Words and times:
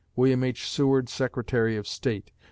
WILLIAM 0.15 0.43
H. 0.45 0.67
SEWARD, 0.67 1.09
Secretary 1.09 1.77
of 1.77 1.87
State. 1.87 2.31